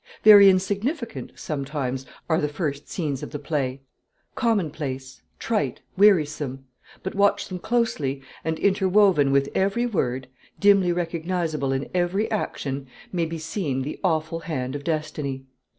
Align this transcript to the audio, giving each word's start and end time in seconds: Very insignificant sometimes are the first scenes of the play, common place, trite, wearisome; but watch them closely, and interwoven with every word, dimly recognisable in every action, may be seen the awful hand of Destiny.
Very 0.23 0.49
insignificant 0.49 1.33
sometimes 1.35 2.07
are 2.27 2.41
the 2.41 2.49
first 2.49 2.89
scenes 2.89 3.21
of 3.21 3.29
the 3.29 3.37
play, 3.37 3.81
common 4.33 4.71
place, 4.71 5.21
trite, 5.37 5.81
wearisome; 5.95 6.65
but 7.03 7.13
watch 7.13 7.47
them 7.47 7.59
closely, 7.59 8.23
and 8.43 8.57
interwoven 8.57 9.31
with 9.31 9.47
every 9.53 9.85
word, 9.85 10.27
dimly 10.59 10.91
recognisable 10.91 11.71
in 11.71 11.87
every 11.93 12.31
action, 12.31 12.87
may 13.11 13.25
be 13.25 13.37
seen 13.37 13.83
the 13.83 13.99
awful 14.03 14.39
hand 14.39 14.75
of 14.75 14.83
Destiny. 14.83 15.45